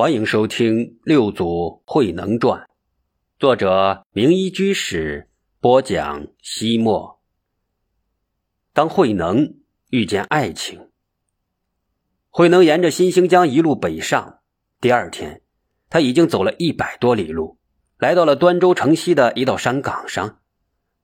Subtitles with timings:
[0.00, 2.60] 欢迎收听《六祖慧能传》，
[3.36, 5.28] 作者名医居士
[5.58, 6.28] 播讲。
[6.40, 7.20] 西莫。
[8.72, 9.56] 当慧能
[9.90, 10.90] 遇见爱情，
[12.28, 14.38] 慧能沿着新兴江一路北上。
[14.80, 15.42] 第二天，
[15.90, 17.58] 他已经走了一百多里路，
[17.98, 20.38] 来到了端州城西的一道山岗上。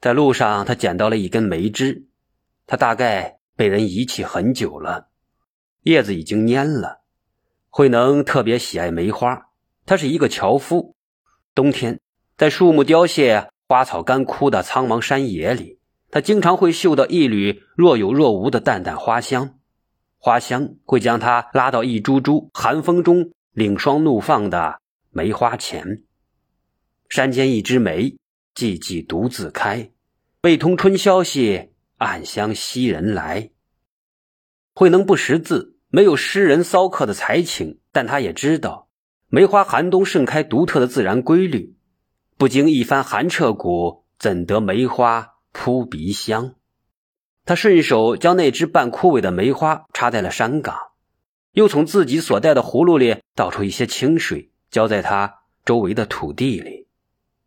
[0.01, 2.07] 在路上，他捡到了一根梅枝，
[2.65, 5.09] 他大概被人遗弃很久了，
[5.83, 7.03] 叶子已经蔫了。
[7.77, 9.49] 慧能特别喜爱梅花，
[9.85, 10.95] 他是一个樵夫。
[11.57, 11.99] 冬天，
[12.37, 19.59] 在树木凋谢、花草干枯的苍茫山野里，他经常会嗅到一缕若有若无的淡淡花香。
[20.19, 24.79] 花香会将他拉到一株株寒风中凛霜怒放的
[25.11, 26.05] 梅花前。
[27.09, 28.17] 山间一枝梅，
[28.55, 29.91] 寂寂独自开，
[30.43, 33.51] 未通春消息，暗香袭人来。
[34.77, 35.74] 慧能不识字。
[35.95, 38.89] 没有诗人骚客的才情，但他也知道
[39.29, 41.77] 梅花寒冬盛开独特的自然规律。
[42.37, 46.57] 不经一番寒彻骨，怎得梅花扑鼻香？
[47.45, 50.77] 他顺手将那只半枯萎的梅花插在了山岗，
[51.53, 56.89] 又从自己所带的葫芦里倒出一些清水，浇在它周围的土地里。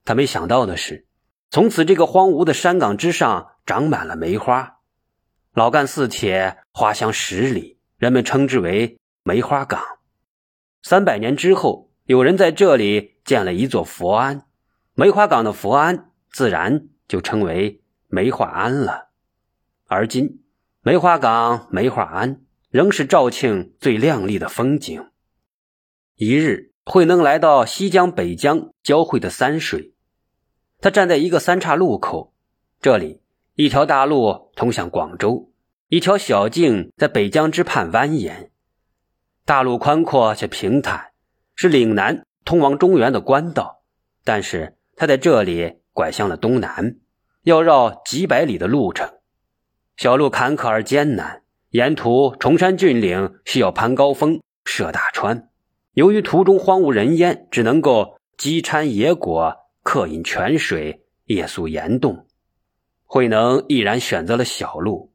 [0.05, 1.05] 他没想到的是，
[1.51, 4.77] 从此这个荒芜的山岗之上长满了梅花，
[5.53, 7.76] 老干似铁，花香十里。
[7.97, 9.83] 人们称之为梅花岗。
[10.83, 14.45] 三百年之后，有人在这里建了一座佛庵，
[14.93, 19.09] 梅花岗的佛庵自然就称为梅花庵了。
[19.87, 20.43] 而今，
[20.81, 25.09] 梅花岗梅花庵仍是肇庆最亮丽的风景。
[26.15, 29.93] 一日，慧能来到西江北江交汇的三水，
[30.79, 32.33] 他站在一个三岔路口，
[32.79, 33.21] 这里
[33.55, 35.51] 一条大路通向广州。
[35.89, 38.49] 一条小径在北江之畔蜿蜒，
[39.45, 41.11] 大路宽阔且平坦，
[41.55, 43.83] 是岭南通往中原的官道。
[44.25, 46.97] 但是他在这里拐向了东南，
[47.43, 49.09] 要绕几百里的路程。
[49.95, 55.47] 小路坎坷而艰难，沿途崇山峻岭，需要攀高峰、涉大川。
[55.93, 62.27] 由于途中荒无人烟，只能够饥餐野果，客饮泉水，夜宿岩洞。
[63.05, 65.13] 慧能毅然选择了小路。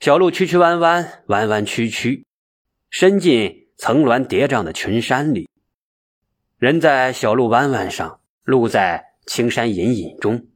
[0.00, 2.24] 小路曲曲弯弯，弯弯曲曲，
[2.88, 5.48] 伸进层峦叠嶂的群山里。
[6.56, 10.46] 人在小路弯弯上，路在青山隐隐中，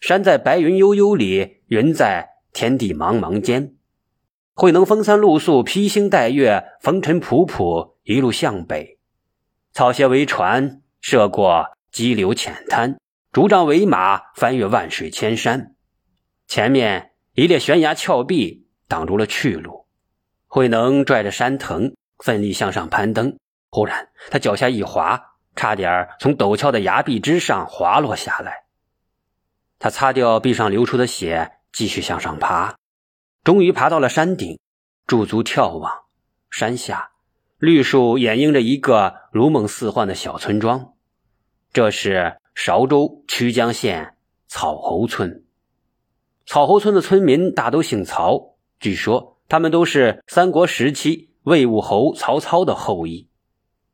[0.00, 3.76] 山在白云悠悠里，云在天地茫茫间。
[4.54, 8.98] 慧能风餐露宿，披星戴月，风尘仆仆，一路向北。
[9.72, 12.96] 草鞋为船，涉过激流浅滩；
[13.30, 15.76] 竹杖为马，翻越万水千山。
[16.48, 18.64] 前面一列悬崖峭壁。
[18.88, 19.86] 挡住了去路，
[20.46, 23.38] 慧能拽着山藤，奋力向上攀登。
[23.70, 28.64] 忽然，他脚下一滑，差点从陡峭的崖壁之上滑落下来。
[29.78, 32.76] 他擦掉壁上流出的血，继续向上爬，
[33.44, 34.58] 终于爬到了山顶，
[35.06, 36.04] 驻足眺望。
[36.50, 37.10] 山下，
[37.58, 40.94] 绿树掩映着一个如梦似幻的小村庄，
[41.74, 44.16] 这是韶州曲江县
[44.46, 45.44] 草侯村。
[46.46, 48.54] 草侯村的村民大都姓曹。
[48.80, 53.28] 据说他们都是三国时期魏武侯曹操的后裔，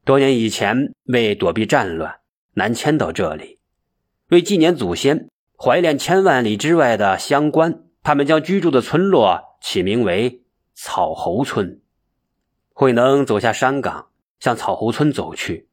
[0.04, 2.16] 多年以前为躲避战乱，
[2.54, 3.60] 南迁到这里，
[4.28, 10.42] 为纪念祖先，怀恋千万里之外的乡关，他们将居住的村落起名为
[10.74, 11.80] 草猴村。
[12.72, 14.08] 慧能走下山岗，
[14.40, 15.68] 向草猴村走去。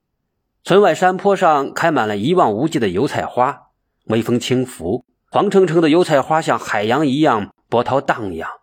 [0.64, 3.70] 村外山坡上开满了一望无际的油菜花，
[4.06, 8.61] 微风轻拂，黄澄澄的油菜花像海洋一样波涛荡漾。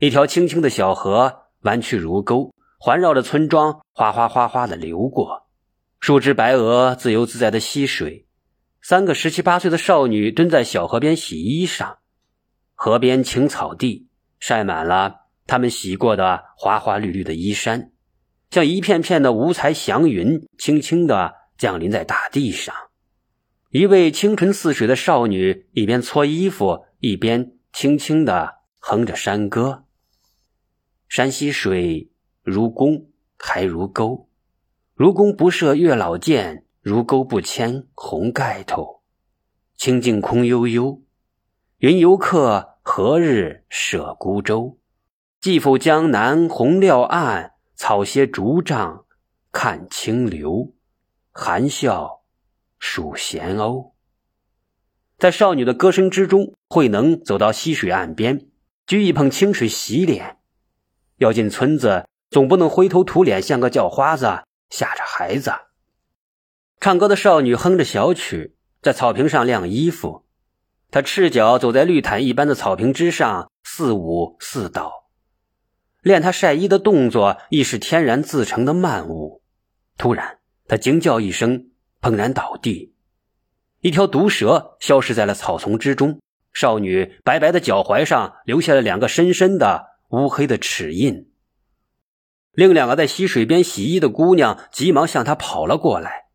[0.00, 5.46] 一条清清的小河弯曲如沟，环绕着村庄，哗哗哗哗的流过。
[6.00, 8.26] 数只白鹅自由自在的嬉水，
[8.80, 11.96] 三个十七八岁的少女蹲在小河边洗衣裳。
[12.74, 14.08] 河边青草地
[14.38, 15.16] 晒满了
[15.46, 17.92] 他们洗过的花花绿绿的衣衫，
[18.50, 22.74] 像一片片的五彩祥云，轻轻地降临在大地上。
[23.68, 29.84] 一位清纯似水的少女一边搓衣服，一边轻轻地哼着山歌。
[31.10, 32.08] 山溪水
[32.44, 34.28] 如弓还如钩，
[34.94, 39.02] 如弓不射月老箭，如钩不牵红盖头。
[39.74, 41.02] 清静空悠悠，
[41.78, 44.78] 云游客何日舍孤舟？
[45.40, 49.04] 寄赴江南红料岸，草歇竹杖
[49.50, 50.72] 看清流，
[51.32, 52.22] 含笑
[52.78, 53.94] 数闲鸥。
[55.18, 58.46] 在少女的歌声之中，慧能走到溪水岸边，
[58.86, 60.36] 掬一捧清水洗脸。
[61.20, 65.52] 要进村子，总不能灰头土脸像个叫花子，吓着孩子。
[66.80, 70.24] 唱歌的少女哼着小曲，在草坪上晾衣服。
[70.90, 75.10] 她赤脚走在绿毯一般的草坪之上，似舞似蹈。
[76.00, 79.42] 练她晒衣的动作亦是天然自成的慢舞。
[79.98, 81.66] 突然，她惊叫一声，
[82.00, 82.94] 砰然倒地。
[83.80, 86.18] 一条毒蛇消失在了草丛之中。
[86.52, 91.30] 少女白白的脚踝上留下了两个深深的乌黑的齿印。
[92.52, 96.26] 另两个在溪水边洗衣的姑娘急忙向他跑了过来。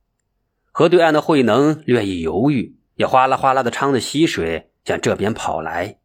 [0.71, 5.99] 河对岸的慧能略一犹豫，也哗啦哗啦的淌着溪水向这边跑来。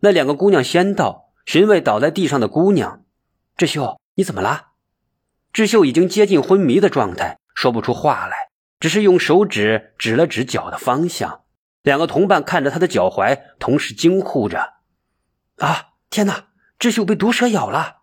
[0.00, 3.04] 那两个姑娘先到，询问倒在地上的姑娘
[3.56, 4.68] ：“智秀，你怎么了？”
[5.52, 11.42] 智秀已经接近昏迷的状态，说不出话来，只是用手指指了指脚的方向。
[11.82, 14.74] 两个同伴看着他的脚踝，同时惊呼着
[15.56, 16.47] ：“啊，天哪！
[16.78, 18.02] 智秀被毒蛇咬了，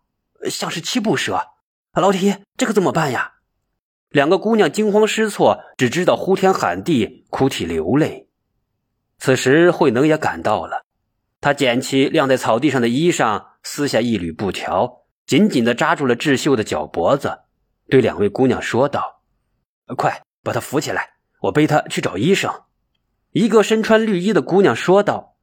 [0.49, 1.51] 像是七步蛇！
[1.93, 3.35] 老铁，这可怎么办呀？”
[4.09, 8.29] 两个姑娘惊慌失措，只知道呼天喊地，哭啼流泪。
[9.17, 10.85] 此时，慧能也赶到了，
[11.41, 17.39] 他捡起晾在草地上的衣裳，撕下一缕布条，紧紧地扎住了智秀的脚脖子，
[17.89, 19.21] 对两位姑娘说道
[19.97, 22.63] ：“快把她扶起来，我背她去找医生。”
[23.31, 25.35] 一个身穿绿衣的姑娘说道：“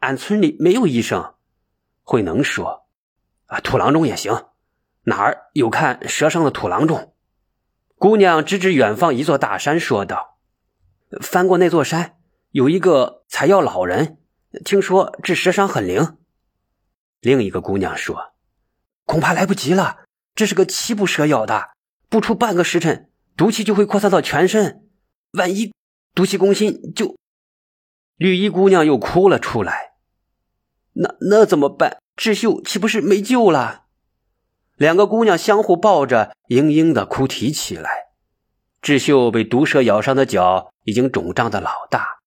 [0.00, 1.34] 俺村里没有医生。”
[2.02, 2.86] 慧能说
[3.46, 4.46] ：“啊，土郎中也行，
[5.04, 7.14] 哪儿有看蛇上的土郎中？”
[7.96, 10.38] 姑娘指指远方一座大山，说道
[11.20, 12.16] ：“翻过那座山，
[12.50, 14.18] 有一个采药老人，
[14.64, 16.16] 听说治蛇伤很灵。”
[17.20, 18.32] 另一个姑娘说
[19.04, 20.04] ：“恐怕来不及了，
[20.34, 21.70] 这是个七步蛇咬的，
[22.08, 24.88] 不出半个时辰，毒气就会扩散到全身，
[25.32, 25.72] 万一……”
[26.14, 27.16] 毒气攻心，就
[28.16, 29.89] 绿衣姑娘又哭了出来。
[30.94, 31.98] 那那怎么办？
[32.16, 33.84] 智秀岂不是没救了？
[34.76, 37.90] 两个姑娘相互抱着，嘤嘤的哭啼起来。
[38.82, 42.20] 智秀被毒蛇咬伤的脚已经肿胀的老大，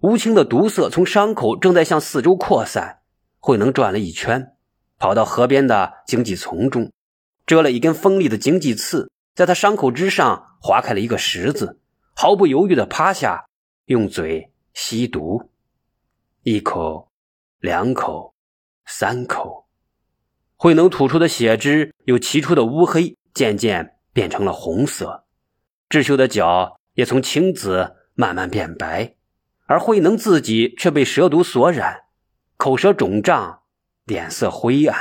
[0.00, 3.02] 无情的毒色从伤口正在向四周扩散。
[3.38, 4.56] 慧能转了一圈，
[4.98, 6.92] 跑到河边的荆棘丛中，
[7.46, 11.78] 折了一根锋利的荆棘刺，在他伤口之上划开了一个十字。
[12.14, 13.46] 毫不犹豫的趴下，
[13.86, 15.50] 用嘴吸毒，
[16.42, 17.11] 一口，
[17.62, 18.34] 两口，
[18.86, 19.68] 三口，
[20.56, 25.26] 慧能吐出的血汁由起初的乌黑渐渐变成了红色，
[25.88, 29.14] 智秀的脚也从青紫慢慢变白，
[29.66, 32.00] 而慧能自己却被蛇毒所染，
[32.56, 33.60] 口舌肿胀，
[34.06, 34.98] 脸色灰暗。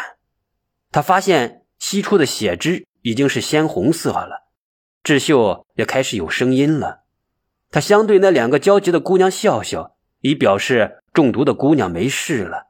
[0.91, 4.51] 他发现吸出的血汁已经是鲜红色了，
[5.01, 7.05] 智秀也开始有声音了。
[7.71, 12.67] 他相对那两个焦急的姑娘笑笑，以表示中毒的姑娘没事了，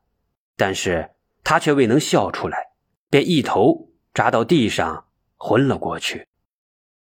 [0.58, 1.12] 但是
[1.44, 2.72] 他却未能笑出来，
[3.10, 5.06] 便一头扎到地上
[5.38, 6.28] 昏了过去。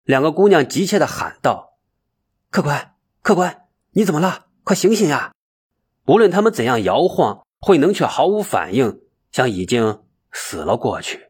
[0.03, 1.77] 两个姑娘急切地喊道
[2.51, 4.47] ：“客官，客官，你怎么了？
[4.63, 5.33] 快醒醒呀！”
[6.07, 8.99] 无论他们怎样摇晃，慧能却毫无反应，
[9.31, 10.01] 像已经
[10.31, 11.29] 死了过去。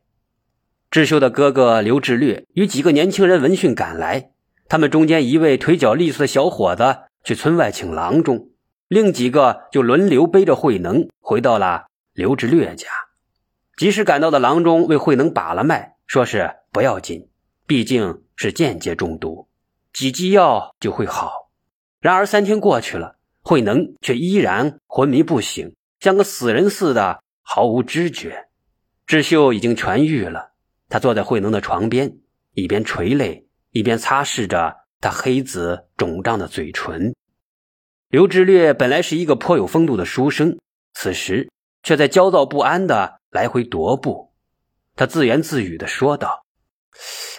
[0.90, 4.32] 智秀的哥哥刘志略与几个年轻人闻讯赶来。
[4.68, 8.51] 他们中间一位腿脚利索的小伙子去村外请郎中，
[8.92, 12.90] 另几个就轮流背着慧能回到了刘志略家。
[13.78, 17.30] 及时赶到的郎中为慧能把了脉，说是不要紧，
[17.66, 19.48] 毕竟是间接中毒，
[19.94, 21.50] 几剂药就会好。
[22.02, 28.50] 然而三天过去了，慧能却依然昏迷不醒，像个死人似的，毫无知觉。
[29.08, 30.52] 智秀已经痊愈了，
[30.90, 32.18] 他坐在慧能的床边，
[32.56, 33.48] 一边垂泪。
[33.72, 37.16] 一边擦拭着他黑紫肿胀的嘴唇，
[38.12, 40.60] 刘志略本来是一个颇有风度的书生，
[40.94, 41.50] 此时
[41.82, 44.34] 却在焦躁不安的来回踱步。
[44.98, 46.46] 他自言自语的说道：“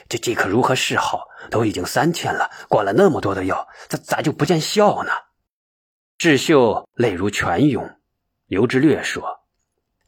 [0.08, 1.26] 这这可如何是好？
[1.50, 5.10] 都已经三天了，灌了那么多的药，咋咋就不见效呢？”
[6.16, 7.98] 智秀泪如泉涌。
[8.46, 9.40] 刘志略说：“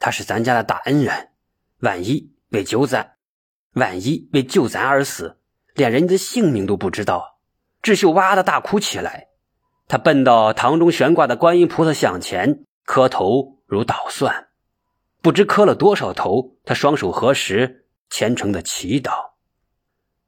[0.01, 1.33] 他是咱家的大恩人，
[1.81, 3.17] 万一为救咱，
[3.75, 5.37] 万一为救咱而死。”
[5.77, 7.39] 连人的姓名都不知道，
[7.83, 9.29] 智秀哇的大哭起来。
[9.87, 14.49] 他奔到堂中悬挂的观音菩萨像前，磕头如捣蒜，
[15.21, 16.57] 不知磕了多少头。
[16.65, 19.13] 他双手合十，虔诚的祈祷：“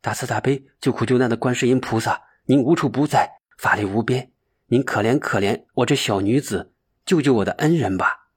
[0.02, 4.30] 大慈大悲、救苦救难的观世音菩萨，您无处不在，法力无边，
[4.66, 6.72] 您可怜可怜我这小女子，
[7.04, 8.28] 救救我的恩人吧！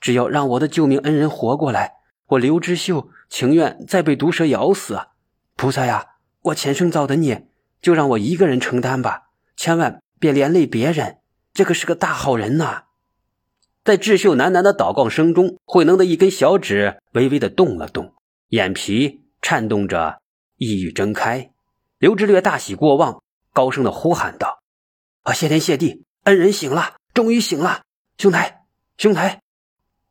[0.00, 1.94] 只要让我的救命恩人活过来，
[2.26, 5.08] 我刘知秀情愿再被毒蛇咬死。
[5.56, 6.10] 菩萨呀！”
[6.44, 7.48] 我前生造的孽，
[7.80, 11.18] 就让我一个人承担吧，千万别连累别人。
[11.52, 12.84] 这可是个大好人呐！
[13.84, 18.14] 在智秀喃喃的祷告声中，慧能的一根小指微微的动了动，
[18.48, 20.22] 眼皮颤动着，
[20.56, 21.52] 意欲睁开。
[21.98, 24.62] 刘志略大喜过望，高声的呼喊道
[25.24, 27.82] ：“啊，谢天谢地，恩人醒了，终于醒了！
[28.16, 28.62] 兄台，
[28.96, 29.42] 兄台！”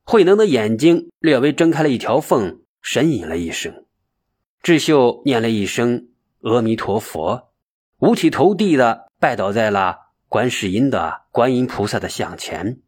[0.05, 3.84] 慧能的眼睛略微睁开了一条缝，呻吟了一声。
[4.62, 6.10] 智秀念了一声
[6.43, 7.50] “阿弥陀佛”，
[8.00, 10.02] 五体投地的拜倒在了
[10.34, 12.82] 观世音的观音菩萨的像前。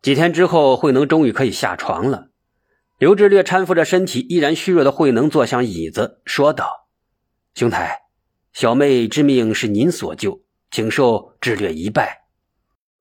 [0.00, 2.30] 几天之后，慧能终于可以下床了。
[2.96, 6.88] 刘志略搀扶着身体依然虚弱的慧能坐向椅子，说道
[7.54, 8.04] ：“兄台，
[8.54, 12.24] 小妹之命是您所救，请受志略一拜。”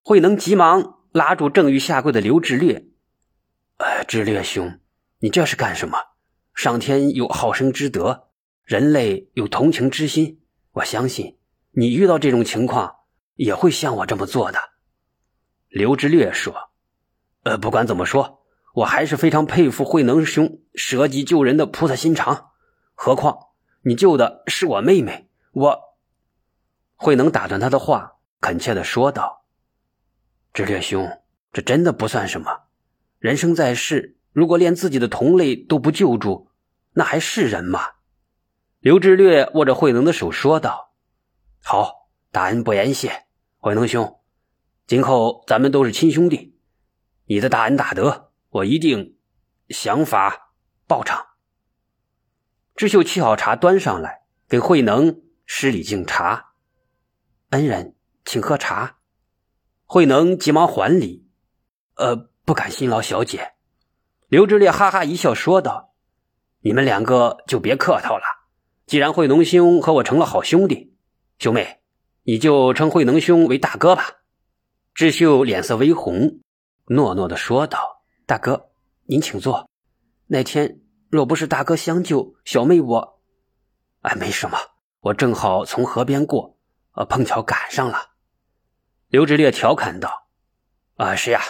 [0.04, 2.88] 慧能急忙拉住正欲下跪的刘志略。
[3.78, 4.78] 呃，志略兄，
[5.20, 5.98] 你这是干什么？
[6.54, 8.28] 上天有好生之德，
[8.66, 10.42] 人类有同情之心。
[10.74, 11.38] 我相信
[11.72, 12.96] 你遇到这种情况
[13.36, 14.60] 也会像我这么做的。
[15.70, 16.72] 刘志略说
[17.44, 22.52] ：“呃，不管怎么说，我还是非常佩服慧能兄舍己救人的菩萨心肠。
[22.94, 23.48] 何况
[23.82, 25.80] 你救的是我妹妹，我……”
[26.96, 29.46] 慧能打断他的话，恳切的说道
[30.54, 31.22] ：“志略兄，
[31.52, 32.62] 这真的不算什么。”
[33.20, 36.50] 人生在世，如果连自己的同类都不救助，
[36.94, 37.82] 那还是人吗？
[38.80, 40.94] 刘志略握着慧能的手说道
[41.64, 43.23] ：“好，大恩不言谢，
[43.64, 44.20] 慧能兄，
[44.88, 46.60] 今后咱们都是亲兄弟，
[47.28, 49.16] 你的大恩大德，我一定
[49.70, 50.52] 想法
[50.86, 51.28] 报偿。”
[52.76, 56.56] 智秀沏好茶端上来，给慧能施礼敬茶
[57.52, 58.98] ：“恩人，请喝茶。”
[59.88, 61.26] 慧能急忙还礼
[61.96, 63.54] ：“呃。”不敢辛劳小姐，
[64.28, 65.94] 刘志烈哈哈一笑说道
[66.60, 68.24] ：“你们两个就别客套了。
[68.86, 70.94] 既然慧能兄和我成了好兄弟，
[71.40, 71.83] 兄妹，
[72.24, 74.22] 你就称慧能兄为大哥吧。”
[74.96, 76.40] 智秀脸色微红，
[76.88, 78.70] 诺诺的说道：“大哥，
[79.06, 79.70] 您请坐。
[80.28, 83.22] 那天若不是大哥相救，小妹我……
[84.02, 84.58] 哎，没什么，
[85.00, 86.58] 我正好从河边过，
[86.94, 88.14] 呃，碰巧赶上了。”
[89.10, 90.28] 刘志烈调侃道
[90.98, 91.42] ：“啊，是呀。”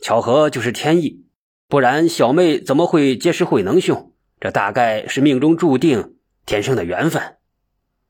[0.00, 1.26] 巧合就是天意，
[1.66, 4.14] 不然小妹怎么会结识慧能兄？
[4.38, 7.37] 这大概是命中注定、天生的缘分。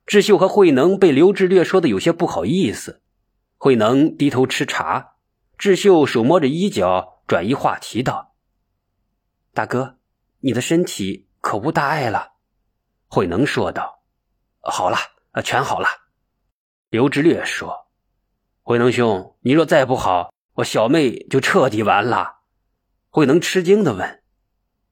[0.09, 3.03] 智秀和慧能被刘志略说的有些不好意思。
[3.59, 5.17] 慧能低头吃茶，
[5.59, 8.35] 智秀手摸着衣角，转移话题道
[9.53, 9.99] ：“大哥，
[10.41, 12.33] 你的身体可无大碍了？”
[13.07, 14.03] 慧能说道
[14.65, 14.97] ：“好了，
[15.45, 15.87] 全好了。”
[16.89, 17.89] 刘志略说
[18.65, 22.39] ：“慧能兄，你若再不好。”我小妹就彻底完了。
[23.11, 24.23] 慧能吃惊的问：“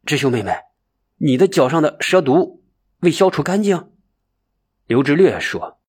[0.05, 0.53] 智秀妹妹，
[1.17, 2.63] 你的脚上的蛇毒
[3.01, 3.93] 未消除干净？”
[4.87, 5.81] 刘志略说：“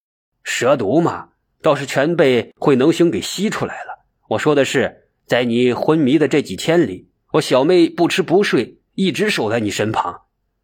[0.43, 1.29] 蛇毒嘛，
[1.61, 4.05] 倒是全被慧能兄给吸出来了。
[4.29, 10.21] 我说的是，在你昏迷的这几天里，我小妹不吃不睡，一直守在你身旁，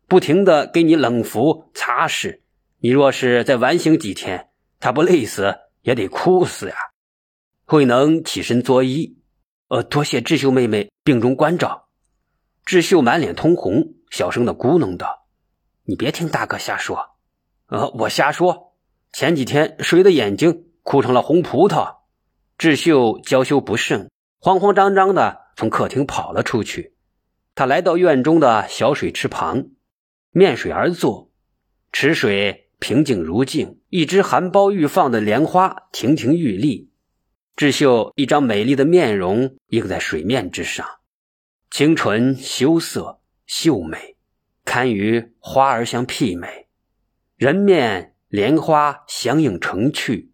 [0.07, 2.39] 不停的给你冷敷擦拭。
[2.79, 4.49] 你若是再晚醒几天，
[4.79, 6.75] 她不累死也得哭死呀。”
[7.65, 9.13] 慧能起身作揖，
[9.67, 11.87] 呃，多谢智秀妹妹病中关照。
[12.65, 15.27] 智秀满脸通红，小声的咕哝道
[15.85, 17.12] ：“你别听大哥瞎说，
[17.73, 18.75] 呃，我瞎说。
[19.11, 22.01] 前几天谁的眼睛哭成了红葡萄？”
[22.55, 26.93] 智秀娇羞不胜，慌慌张张的从客厅跑了出去。
[27.55, 29.69] 他来到院中的小水池旁，
[30.29, 31.31] 面水而坐，
[31.91, 36.91] 池水平静如镜，一只含苞欲放的莲花亭亭玉立。
[37.55, 40.87] 智秀一张美丽的面容映在水面之上，
[41.71, 44.15] 清纯羞涩秀美，
[44.63, 46.62] 堪与花儿相媲美。
[47.43, 50.31] 人面莲花相映成趣，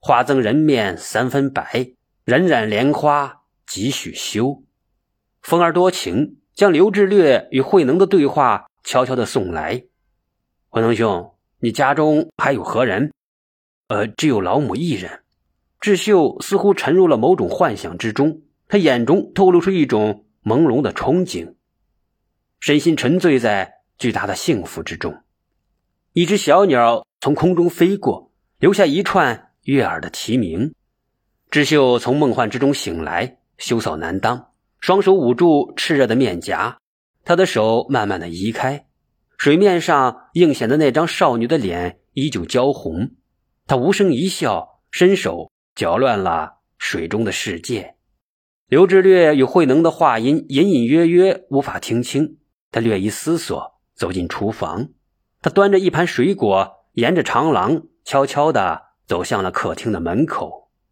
[0.00, 1.92] 花增人面三分白，
[2.24, 4.64] 人染莲花几许羞。
[5.40, 9.84] 风儿多情，将刘志略与慧能的对话悄悄的送来。
[10.68, 13.12] 慧能兄，你家中还有何人？
[13.86, 15.22] 呃，只有老母一人。
[15.78, 21.54] 智秀似乎沉入了某种幻想之中，他眼中透露出一种朦胧的憧憬，
[22.58, 25.22] 身心沉醉在巨大的幸福之中。
[26.12, 30.74] 一只小鸟从空中飞过，留下一串悦耳的啼鸣。
[31.50, 36.78] 智秀从梦幻之中醒来，羞臊难当，双手捂住炽热的面颊，
[37.24, 38.86] 他的手慢慢的移开，
[39.36, 43.10] 水面上映显的那张少女的脸依旧娇红，
[43.66, 45.50] 他无声一笑，伸手。
[45.74, 47.94] 搅乱了水中的世界。
[48.66, 52.38] 刘志略与慧能的话音隐隐约约无法听清，
[52.72, 54.88] 他略一思索，走进厨房。
[55.40, 60.67] 他端着一盘水果，沿着长廊悄悄地走向了客厅的门口。